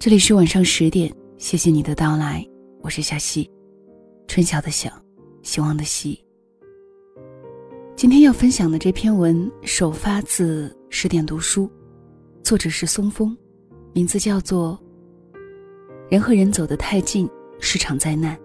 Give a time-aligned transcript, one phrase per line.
[0.00, 2.46] 这里是晚上十点，谢谢你的到来，
[2.82, 3.50] 我是小溪，
[4.28, 4.88] 春晓的晓，
[5.42, 6.24] 希望的希。
[7.96, 11.68] 今天要分享的这篇文首发自十点读书，
[12.44, 13.36] 作者是松风，
[13.92, 14.78] 名字叫做
[16.08, 17.28] 《人和人走得太近
[17.58, 18.36] 是场灾难》。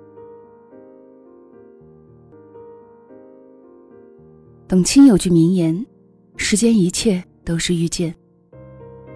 [4.68, 5.86] 董卿有句名言
[6.36, 8.12] ：“世间一切都是遇见，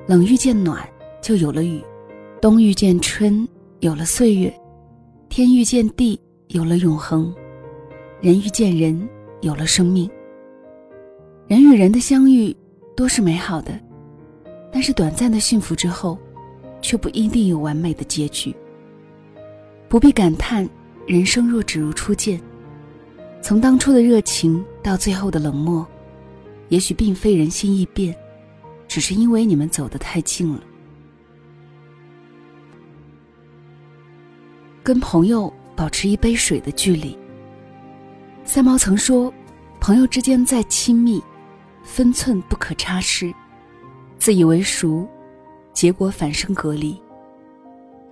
[0.05, 0.87] 冷遇见暖，
[1.19, 1.81] 就有了雨。”
[2.39, 3.47] 冬遇见春，
[3.79, 4.51] 有了岁月；
[5.27, 6.19] 天遇见地，
[6.49, 7.33] 有了永恒；
[8.21, 9.09] 人遇见人，
[9.41, 10.07] 有了生命。
[11.47, 12.55] 人与人的相遇
[12.95, 13.79] 都是美好的，
[14.71, 16.15] 但是短暂的幸福之后，
[16.79, 18.55] 却不一定有完美的结局。
[19.89, 20.67] 不必感叹
[21.07, 22.39] 人生若只如初见，
[23.41, 25.83] 从当初的热情到最后的冷漠，
[26.69, 28.15] 也许并非人心易变，
[28.87, 30.61] 只是因为你们走得太近了。
[34.87, 37.19] 跟朋友保持一杯水的距离。
[38.45, 39.33] 三毛曾说
[39.81, 41.21] ：“朋友之间再亲密，
[41.83, 43.33] 分寸不可差失；
[44.17, 45.05] 自以为熟，
[45.73, 46.97] 结果反生隔离。”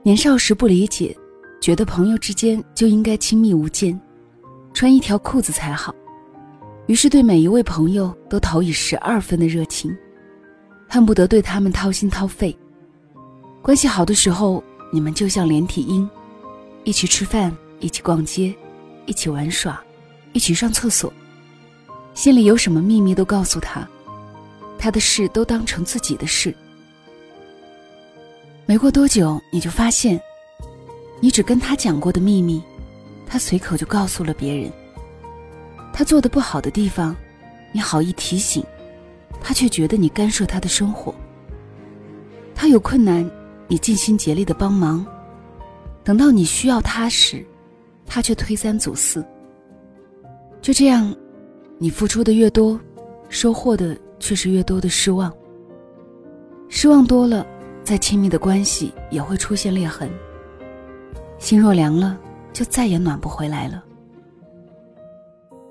[0.04, 1.16] 年少时不理解，
[1.62, 3.98] 觉得朋友之间就应该亲密无间，
[4.74, 5.96] 穿一条裤子才好，
[6.88, 9.96] 于是对每一位朋友都投以十二分的热情，
[10.90, 12.54] 恨不得对他们掏心掏肺。
[13.62, 16.06] 关系好的时候，你们就像连体婴。
[16.86, 18.54] 一起吃饭，一起逛街，
[19.08, 19.84] 一起玩耍，
[20.34, 21.12] 一起上厕所。
[22.14, 23.86] 心里有什么秘密都告诉他，
[24.78, 26.56] 他的事都当成自己的事。
[28.68, 30.22] 没过多久，你就发现，
[31.20, 32.62] 你只跟他讲过的秘密，
[33.26, 34.72] 他随口就告诉了别人。
[35.92, 37.16] 他做的不好的地方，
[37.72, 38.64] 你好意提醒，
[39.42, 41.14] 他却觉得你干涉他的生活。
[42.54, 43.28] 他有困难，
[43.68, 45.04] 你尽心竭力的帮忙。
[46.06, 47.44] 等到你需要他时，
[48.06, 49.26] 他却推三阻四。
[50.62, 51.14] 就这样，
[51.80, 52.80] 你付出的越多，
[53.28, 55.34] 收获的却是越多的失望。
[56.70, 57.46] 失望多了，
[57.84, 60.08] 再亲密的关系也会出现裂痕。
[61.40, 62.20] 心若凉了，
[62.54, 63.84] 就再也暖不回来了。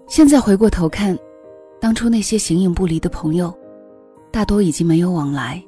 [0.09, 1.17] 现在回过头看，
[1.81, 3.57] 当初那些形影不离的朋友，
[4.33, 5.63] 大多已经没有往来；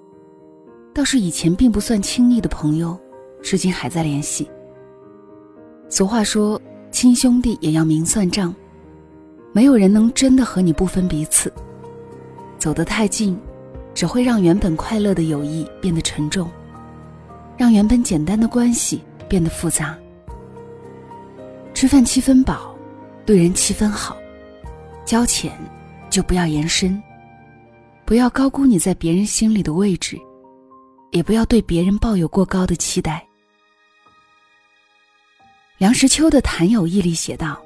[0.92, 2.98] 倒是以前并不算亲密的朋友，
[3.42, 4.48] 至今还在联系。
[5.88, 6.60] 俗话说
[6.90, 8.54] ：“亲兄弟也要明算账。”
[9.52, 11.52] 没有人能真的和你不分彼此。
[12.58, 13.38] 走得太近，
[13.94, 16.50] 只会让原本快乐的友谊变得沉重，
[17.56, 19.96] 让原本简单的关系变得复杂。
[21.72, 22.74] 吃饭七分饱，
[23.24, 24.16] 对人七分好，
[25.04, 25.52] 交钱
[26.10, 27.00] 就不要延伸，
[28.04, 30.18] 不要高估你在别人心里的位置，
[31.12, 33.26] 也不要对别人抱有过高的期待。
[35.78, 37.62] 梁实秋的《谈友谊》里写道：“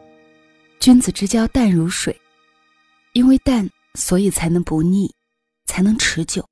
[0.81, 2.21] 君子之交淡如水，
[3.12, 5.09] 因为淡，所以才能不腻，
[5.66, 6.44] 才能持久。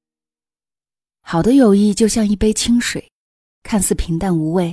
[1.21, 3.05] 好的友谊就像一杯清水，
[3.65, 4.73] 看似平淡无味，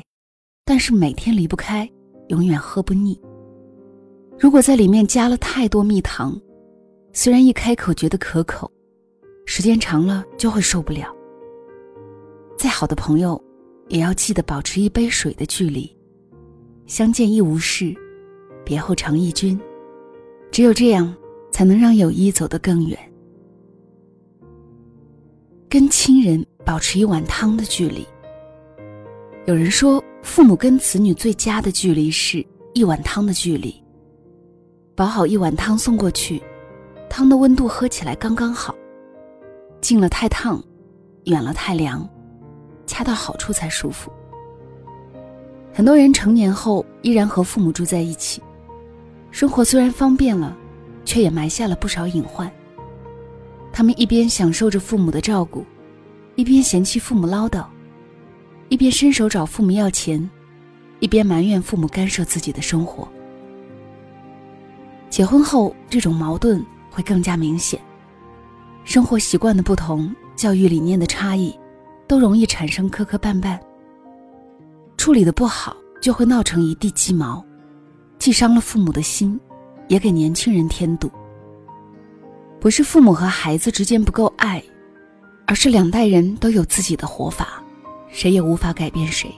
[0.64, 1.90] 但是每天离不开，
[2.28, 3.20] 永远喝不腻。
[4.38, 6.40] 如果在里面加了太多蜜糖，
[7.14, 8.72] 虽然一开口觉得可口，
[9.48, 11.12] 时间长了就会受不了。
[12.60, 13.44] 再好的朋友，
[13.88, 15.92] 也要记得保持一杯水的距离。”
[16.88, 17.96] 相见亦无事，
[18.64, 19.60] 别后常忆君。
[20.52, 21.14] 只有这样，
[21.52, 22.98] 才能让友谊走得更远。
[25.68, 28.06] 跟亲人保持一碗汤的距离。
[29.46, 33.76] 有人说，父母跟子女最佳的距离是一碗汤的距离。
[34.96, 36.42] 煲好一碗汤送过去，
[37.10, 38.74] 汤的温度喝起来刚刚好，
[39.82, 40.64] 近了太烫，
[41.26, 42.08] 远了太凉，
[42.86, 44.12] 恰到好处才舒服。
[45.78, 48.42] 很多人成年后依然和父母住在一起，
[49.30, 50.56] 生活虽然方便了，
[51.04, 52.50] 却也埋下了不少隐患。
[53.74, 55.66] 他们一边享受着父母的照顾，
[56.36, 57.66] 一边嫌弃父母唠叨，
[58.70, 60.30] 一边伸手找父母要钱，
[61.02, 63.06] 一边埋怨父母干涉自己的生活。
[65.10, 67.78] 结婚后，这种矛盾会更加明显。
[68.86, 71.54] 生活习惯的不同，教育理念的差异，
[72.08, 73.60] 都容易产生磕磕绊绊。
[75.06, 77.46] 处理的不好，就会闹成一地鸡毛，
[78.18, 79.40] 既伤了父母的心，
[79.88, 81.12] 也给年轻人添堵。
[82.60, 84.60] 不是父母和孩子之间不够爱，
[85.46, 87.64] 而是两代人都有自己的活法，
[88.10, 89.32] 谁也无法改变谁。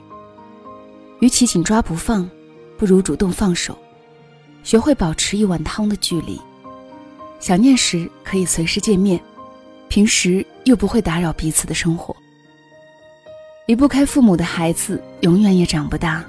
[1.19, 2.29] 与其紧抓不放，
[2.77, 3.77] 不如主动放手，
[4.63, 6.39] 学会保持一碗汤的距离。
[7.41, 9.21] 想念时可以随时见面，
[9.89, 12.15] 平时又不会打扰彼此的生活。
[13.67, 16.23] 离不开父母的孩子，永远也长不大；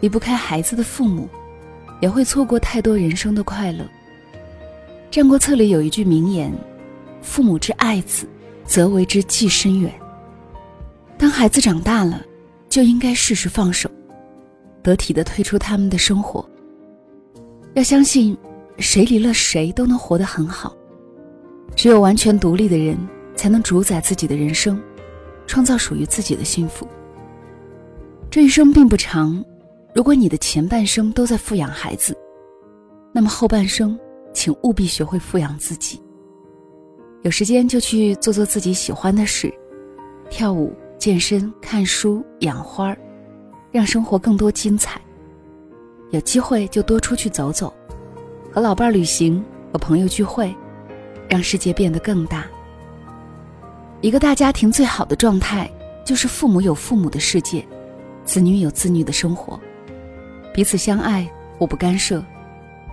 [0.00, 1.28] 离不开孩子的父母，
[2.00, 3.84] 也会错过太多人生的快乐。
[5.10, 6.50] 《战国策》里有一句名言
[7.20, 8.26] ：“父母之爱子，
[8.64, 9.92] 则为之计深远。”
[11.18, 12.24] 当孩子长大了，
[12.70, 13.90] 就应该适时放手，
[14.82, 16.42] 得体的退出他们的生活。
[17.74, 18.34] 要相信，
[18.78, 20.74] 谁离了谁都能活得很好。
[21.74, 22.96] 只有完全独立的人，
[23.34, 24.80] 才能主宰自己的人生。
[25.46, 26.86] 创造属于自己的幸福。
[28.30, 29.42] 这一生并不长，
[29.94, 32.16] 如果你的前半生都在富养孩子，
[33.12, 33.98] 那么后半生，
[34.34, 36.02] 请务必学会富养自己。
[37.22, 39.52] 有时间就去做做自己喜欢的事，
[40.28, 42.98] 跳舞、健身、看书、养花儿，
[43.72, 45.00] 让生活更多精彩。
[46.10, 47.72] 有机会就多出去走走，
[48.52, 50.54] 和老伴儿旅行，和朋友聚会，
[51.28, 52.46] 让世界变得更大。
[54.02, 55.70] 一个大家庭最好的状态，
[56.04, 57.66] 就是父母有父母的世界，
[58.24, 59.58] 子女有子女的生活，
[60.52, 62.24] 彼此相爱，互不干涉，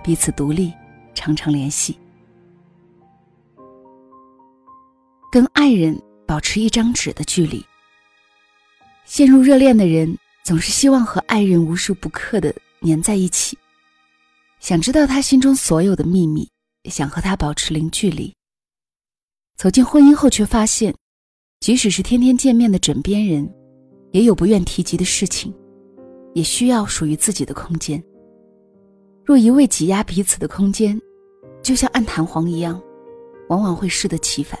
[0.02, 0.72] 彼此独立，
[1.14, 1.98] 常常联系。
[5.30, 7.64] 跟爱人保持一张纸的距离。
[9.04, 13.58] 陷入热恋的人总是希望和爱人无时不刻的粘在一起，
[14.58, 16.48] 想知道他心中所有的秘密，
[16.90, 18.34] 想和他保持零距离。
[19.56, 20.94] 走进婚姻后，却发现，
[21.60, 23.48] 即使是天天见面的枕边人，
[24.10, 25.54] 也有不愿提及的事情，
[26.34, 28.02] 也需要属于自己的空间。
[29.24, 31.00] 若一味挤压彼此的空间，
[31.62, 32.82] 就像按弹簧一样，
[33.48, 34.58] 往往会适得其反。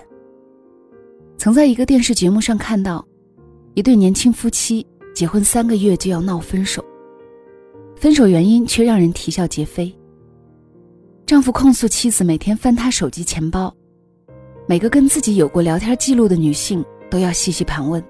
[1.36, 3.04] 曾在一个电视节目上看到，
[3.74, 6.82] 一对年轻夫妻结婚三个月就要闹分手，
[7.96, 9.92] 分手原因却让人啼笑皆非。
[11.26, 13.74] 丈夫控诉妻子每天翻他手机钱包。
[14.66, 18.02] 每个跟自己有过聊天记录的女性都要细细盘问。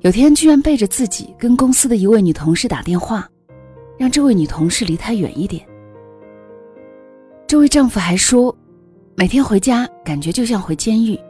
[0.00, 3.28] 有天居然背着自己跟公司的一位女同事打电话，
[3.98, 5.62] 让这位女同事离他远一点。
[7.46, 8.56] 这位丈夫还说，
[9.14, 11.20] 每天回家感觉就像回监狱，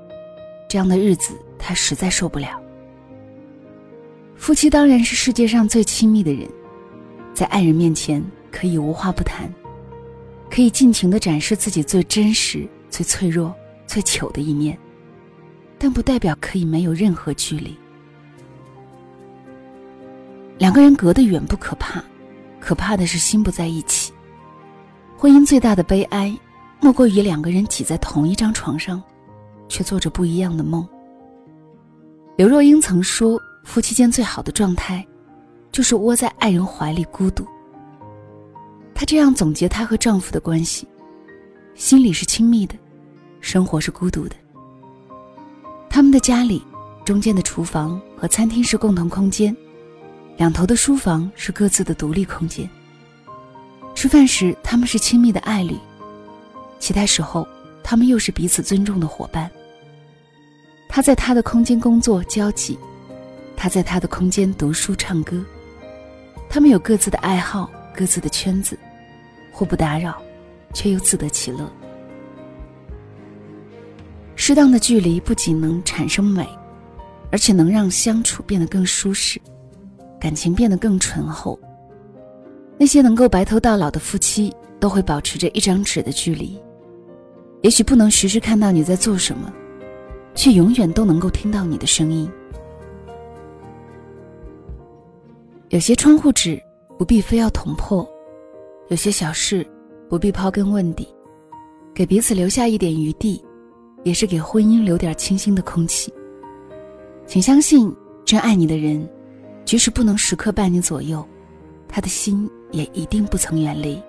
[0.69, 2.61] 这样的日子他实在受不了。
[4.37, 6.49] 夫妻当然是世界上最亲密的人，
[7.35, 9.53] 在爱人面前可以无话不谈，
[10.49, 13.53] 可以尽情的展示自己最真实、最脆弱。
[13.93, 14.79] 最糗的一面，
[15.79, 17.77] 但不代表可以没有任何距离。
[20.57, 22.03] 两个人隔得远不可怕，
[22.59, 24.11] 可怕的是心不在一起。
[25.15, 26.35] 婚姻最大的悲哀，
[26.81, 29.03] 莫过于两个人挤在同一张床上，
[29.69, 30.89] 却做着不一样的梦。
[32.35, 35.07] 刘若英曾说：“夫妻间最好的状态，
[35.71, 37.47] 就是窝在爱人怀里孤独。”
[38.97, 40.89] 她这样总结她和丈夫的关系，
[41.75, 42.75] 心里是亲密的。
[43.43, 44.35] 生活是孤独的。
[45.91, 46.65] 他们的家里，
[47.05, 49.55] 中间的厨房和餐厅是共同空间，
[50.39, 52.67] 两头的书房是各自的独立空间。
[53.95, 55.75] 吃饭时，他们是亲密的爱侣；
[56.79, 57.47] 其他时候，
[57.83, 59.51] 他们又是彼此尊重的伙伴。
[60.89, 62.79] 他在他的空间工作交际，
[63.57, 65.45] 他在他的空间读书唱歌。
[66.49, 68.79] 他们有各自的爱好，各自的圈子，
[69.51, 70.23] 互不打扰，
[70.73, 71.71] 却又自得其乐。
[74.45, 76.45] 适当的距离不仅能产生美，
[77.31, 79.41] 而且能让相处变得更舒适，
[80.21, 81.57] 感情变得更醇厚。
[82.77, 86.61] 那些能够白头到老的夫妻，都会保持着一张纸的距离。
[87.61, 89.49] 也许不能时时看到你在做什么，
[90.35, 92.29] 却永远都能够听到你的声音。
[95.69, 96.61] 有些窗户纸
[96.99, 98.05] 不必非要捅破，
[98.89, 99.65] 有些小事
[100.09, 101.07] 不必刨根问底，
[101.95, 103.41] 给彼此留下一点余地。
[104.03, 106.13] 也是给婚姻留点清新的空气。
[107.27, 107.95] 请相信，
[108.25, 109.09] 真爱你的人，
[109.65, 111.27] 即使不能时刻伴你左右，
[111.89, 114.01] 他的心也一定不曾远离。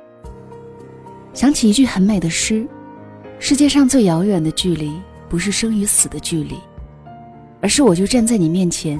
[1.33, 2.67] 想起一句很美的诗：
[3.39, 4.91] 世界上最遥远的距离，
[5.29, 6.55] 不是生与死的距离，
[7.61, 8.99] 而是我就站在你面前，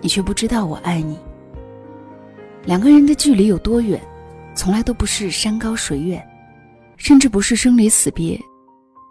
[0.00, 1.18] 你却不知道我爱你。
[2.64, 4.00] 两个人的距离有多远，
[4.54, 6.24] 从来都不是山高水远，
[6.96, 8.40] 甚至不是生离死别。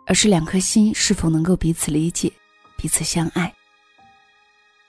[0.06, 2.32] 而是两颗心是否能够彼此理解、
[2.78, 3.54] 彼此相爱。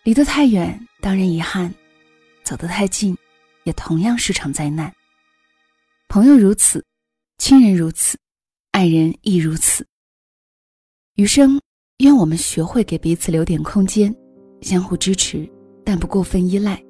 [0.03, 1.71] 离得太远，当然遗憾；
[2.43, 3.17] 走得太近，
[3.65, 4.93] 也同样是场灾难。
[6.09, 6.85] 朋友如此，
[7.39, 8.19] 亲人如此，
[8.73, 9.87] 爱人亦如此。
[11.15, 11.61] 余生，
[11.99, 14.15] 愿我们学会给彼此留点空间，
[14.61, 15.49] 相互支持，
[15.85, 16.83] 但不过分依赖。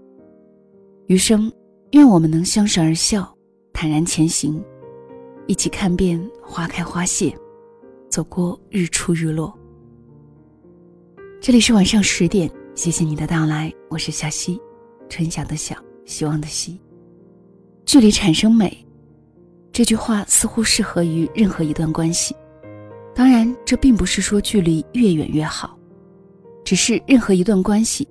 [1.07, 1.53] 余生，
[1.93, 3.33] 愿我们能相视而笑，
[3.73, 4.63] 坦然前行，
[5.47, 7.33] 一起看遍花开花谢。
[8.15, 9.53] 走过日出日落。
[11.41, 14.57] 这里是晚上十点，谢谢你的到来，我是小溪，
[15.09, 15.75] 春晓的晓，
[16.07, 16.81] 希望的希。
[17.85, 18.87] 距离产生美，
[19.73, 22.37] 这句话似乎适合于任何一段关系。
[23.17, 25.77] 当然，这并不是说距离越远越好，
[26.65, 28.07] 只是任何一段关系，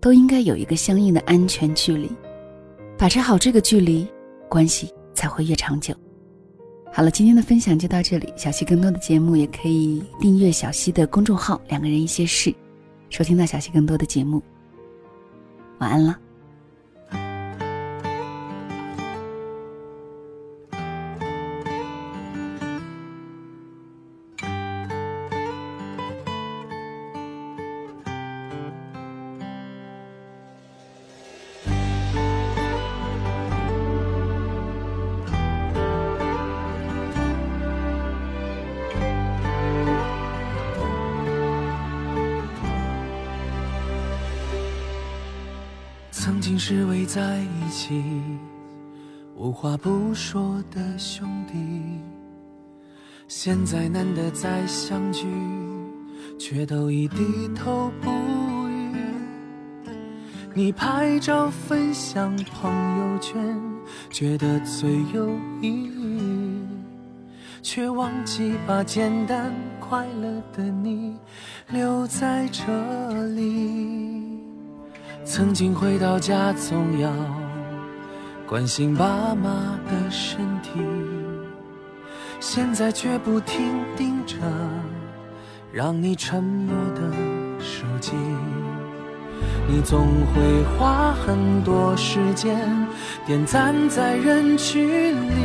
[0.00, 2.08] 都应该有一个相应的安全距离，
[2.96, 4.06] 把持好这个距离，
[4.48, 5.92] 关系才会越长久。
[6.92, 8.32] 好了，今天的分享就到这里。
[8.36, 12.52] 小溪更多的节目也可以订阅小溪的公众号“两个人一些事”，
[13.08, 14.42] 收听到小溪更多的节目。
[15.78, 16.18] 晚安了。
[46.28, 48.04] 曾经是围在一起，
[49.34, 51.54] 无话不说的兄弟，
[53.26, 55.26] 现在难得再相聚，
[56.38, 57.16] 却都已低
[57.56, 58.10] 头不
[58.68, 58.94] 语。
[60.52, 63.58] 你拍照分享朋友圈，
[64.10, 65.30] 觉得最有
[65.62, 66.60] 意义，
[67.62, 71.16] 却忘记把简单快乐的你
[71.70, 74.27] 留在这里。
[75.30, 77.12] 曾经回到家总要
[78.46, 80.80] 关心爸妈的身体，
[82.40, 84.36] 现在却不停盯着
[85.70, 87.12] 让你沉默的
[87.60, 88.12] 手机。
[89.68, 92.58] 你总会花很多时间
[93.26, 95.44] 点赞在人群里，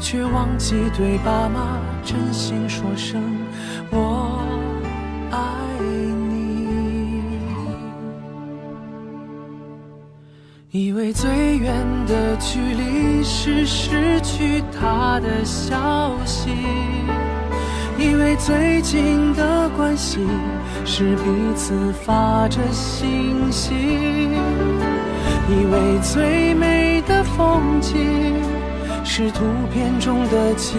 [0.00, 3.22] 却忘记对爸妈真心说声
[10.74, 16.48] 以为最远的距离是失去他的消息，
[17.98, 20.26] 以为最近的关系
[20.86, 21.24] 是彼
[21.54, 28.34] 此发着信息，以为最美的风景
[29.04, 30.78] 是图片中的记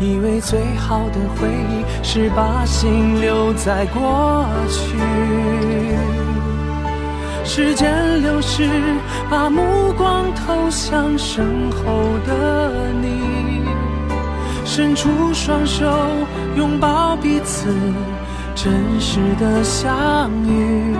[0.00, 4.98] 忆，以为最好的回忆是把心留在过去。
[7.48, 8.68] 时间流逝，
[9.30, 11.82] 把目光投向身后
[12.26, 13.62] 的你，
[14.66, 15.90] 伸出双手
[16.56, 17.74] 拥抱彼此，
[18.54, 20.94] 真实的相遇，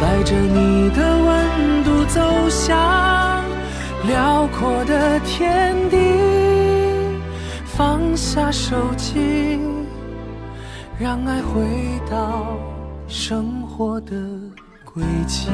[0.00, 3.44] 带着你的温度走向
[4.06, 5.98] 辽阔的天地，
[7.66, 9.60] 放下手机，
[10.98, 11.60] 让爱回
[12.10, 12.56] 到
[13.06, 14.16] 生活的。
[14.94, 15.48] 归期。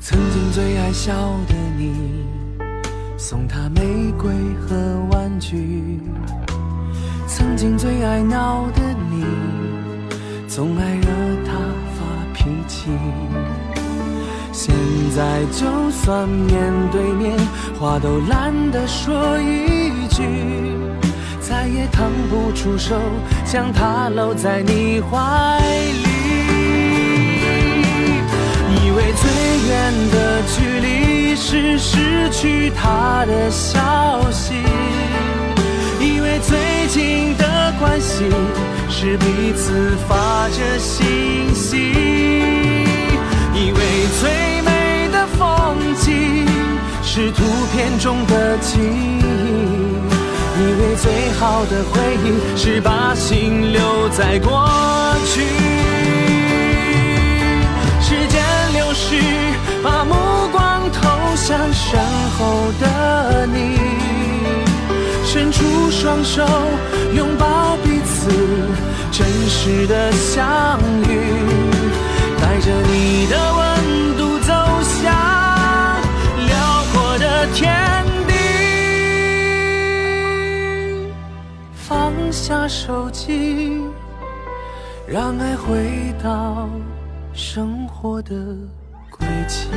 [0.00, 1.12] 曾经最爱笑
[1.48, 2.26] 的你，
[3.16, 4.76] 送他玫瑰和
[5.10, 5.98] 玩具；
[7.26, 9.24] 曾经最爱闹的你，
[10.48, 11.06] 总爱惹
[11.46, 11.71] 他。
[12.72, 12.98] 情，
[14.50, 14.74] 现
[15.14, 17.36] 在就算面对面，
[17.78, 20.22] 话都懒得说一句，
[21.38, 22.98] 再也腾不出手，
[23.44, 25.58] 将他搂在你怀
[26.02, 26.08] 里。
[28.80, 29.24] 以为最
[29.68, 34.54] 远的距离是失去他的消息，
[36.00, 38.24] 以为最近的关系。
[38.94, 41.92] 是彼此发着信息，
[45.42, 45.50] 风
[45.96, 46.46] 景
[47.02, 49.20] 是图片中的记忆，
[50.60, 54.68] 以为最好的回忆是把心留在过
[55.26, 55.40] 去。
[58.00, 58.40] 时间
[58.72, 59.16] 流逝，
[59.82, 60.14] 把目
[60.52, 61.00] 光投
[61.34, 61.98] 向身
[62.38, 63.80] 后的你，
[65.24, 66.46] 伸出双手
[67.16, 68.30] 拥抱彼此。
[69.10, 70.78] 真实的相
[85.06, 86.68] 让爱回到
[87.34, 88.34] 生活的
[89.10, 89.68] 轨迹。